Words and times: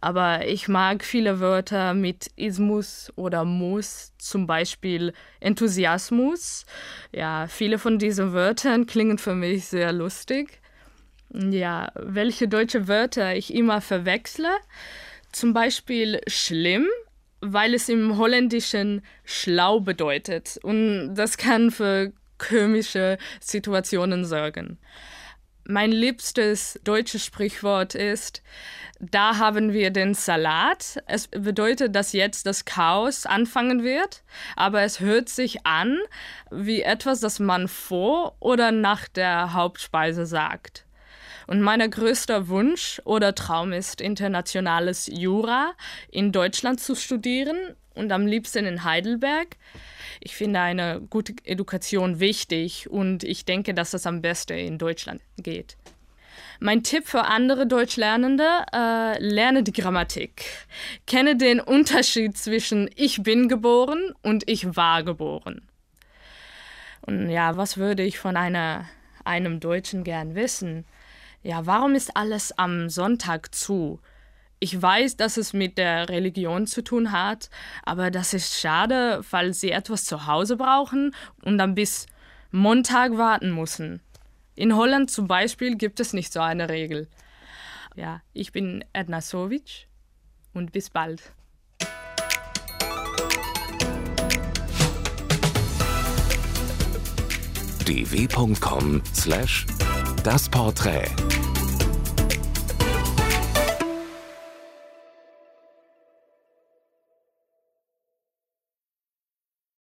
aber 0.00 0.46
ich 0.46 0.68
mag 0.68 1.04
viele 1.04 1.40
Wörter 1.40 1.94
mit 1.94 2.30
Ismus 2.36 3.12
oder 3.16 3.44
Muss, 3.44 4.12
zum 4.18 4.46
Beispiel 4.46 5.12
Enthusiasmus. 5.40 6.64
Ja, 7.12 7.46
viele 7.48 7.78
von 7.78 7.98
diesen 7.98 8.32
Wörtern 8.32 8.86
klingen 8.86 9.18
für 9.18 9.34
mich 9.34 9.66
sehr 9.66 9.92
lustig. 9.92 10.60
Ja, 11.32 11.92
welche 11.94 12.48
deutsche 12.48 12.88
Wörter 12.88 13.36
ich 13.36 13.54
immer 13.54 13.80
verwechsle? 13.80 14.50
Zum 15.32 15.52
Beispiel 15.52 16.20
schlimm, 16.26 16.86
weil 17.40 17.74
es 17.74 17.88
im 17.88 18.16
Holländischen 18.16 19.02
schlau 19.24 19.80
bedeutet 19.80 20.58
und 20.62 21.14
das 21.14 21.36
kann 21.36 21.70
für 21.70 22.12
komische 22.38 23.18
Situationen 23.40 24.24
sorgen. 24.24 24.78
Mein 25.70 25.92
liebstes 25.92 26.80
deutsches 26.82 27.24
Sprichwort 27.24 27.94
ist, 27.94 28.42
da 28.98 29.36
haben 29.36 29.72
wir 29.72 29.92
den 29.92 30.14
Salat. 30.14 31.00
Es 31.06 31.28
bedeutet, 31.28 31.94
dass 31.94 32.12
jetzt 32.12 32.46
das 32.46 32.64
Chaos 32.64 33.24
anfangen 33.24 33.84
wird, 33.84 34.24
aber 34.56 34.82
es 34.82 34.98
hört 34.98 35.28
sich 35.28 35.64
an 35.64 35.96
wie 36.50 36.82
etwas, 36.82 37.20
das 37.20 37.38
man 37.38 37.68
vor 37.68 38.34
oder 38.40 38.72
nach 38.72 39.06
der 39.06 39.52
Hauptspeise 39.52 40.26
sagt. 40.26 40.86
Und 41.46 41.60
mein 41.62 41.88
größter 41.88 42.48
Wunsch 42.48 43.00
oder 43.04 43.36
Traum 43.36 43.72
ist, 43.72 44.00
internationales 44.00 45.06
Jura 45.06 45.74
in 46.10 46.32
Deutschland 46.32 46.80
zu 46.80 46.96
studieren 46.96 47.76
und 47.94 48.10
am 48.10 48.26
liebsten 48.26 48.66
in 48.66 48.82
Heidelberg. 48.82 49.56
Ich 50.20 50.36
finde 50.36 50.60
eine 50.60 51.00
gute 51.00 51.34
Education 51.44 52.20
wichtig 52.20 52.90
und 52.90 53.24
ich 53.24 53.46
denke, 53.46 53.72
dass 53.72 53.90
das 53.90 54.06
am 54.06 54.20
besten 54.20 54.58
in 54.58 54.76
Deutschland 54.78 55.22
geht. 55.38 55.76
Mein 56.60 56.82
Tipp 56.82 57.06
für 57.06 57.24
andere 57.24 57.66
Deutschlernende, 57.66 58.44
äh, 58.72 59.18
lerne 59.18 59.62
die 59.62 59.72
Grammatik. 59.72 60.44
Kenne 61.06 61.36
den 61.36 61.58
Unterschied 61.58 62.36
zwischen 62.36 62.90
ich 62.96 63.22
bin 63.22 63.48
geboren 63.48 64.12
und 64.22 64.48
ich 64.48 64.76
war 64.76 65.02
geboren. 65.02 65.62
Und 67.00 67.30
ja, 67.30 67.56
was 67.56 67.78
würde 67.78 68.02
ich 68.02 68.18
von 68.18 68.36
einer, 68.36 68.84
einem 69.24 69.58
Deutschen 69.58 70.04
gern 70.04 70.34
wissen? 70.34 70.84
Ja, 71.42 71.64
warum 71.64 71.94
ist 71.94 72.14
alles 72.14 72.52
am 72.58 72.90
Sonntag 72.90 73.54
zu? 73.54 73.98
Ich 74.62 74.80
weiß, 74.80 75.16
dass 75.16 75.38
es 75.38 75.54
mit 75.54 75.78
der 75.78 76.10
Religion 76.10 76.66
zu 76.66 76.84
tun 76.84 77.12
hat, 77.12 77.48
aber 77.82 78.10
das 78.10 78.34
ist 78.34 78.60
schade, 78.60 79.22
weil 79.30 79.54
sie 79.54 79.70
etwas 79.70 80.04
zu 80.04 80.26
Hause 80.26 80.58
brauchen 80.58 81.14
und 81.42 81.56
dann 81.56 81.74
bis 81.74 82.04
Montag 82.50 83.16
warten 83.16 83.54
müssen. 83.54 84.02
In 84.56 84.76
Holland 84.76 85.10
zum 85.10 85.26
Beispiel 85.26 85.76
gibt 85.76 85.98
es 85.98 86.12
nicht 86.12 86.30
so 86.30 86.40
eine 86.40 86.68
Regel. 86.68 87.08
Ja, 87.96 88.20
ich 88.34 88.52
bin 88.52 88.84
Edna 88.92 89.22
Sovic 89.22 89.88
und 90.52 90.72
bis 90.72 90.90
bald. 90.90 91.32
dw.com 97.86 99.02
slash 99.14 99.66
das 100.22 100.48
Porträt 100.50 101.10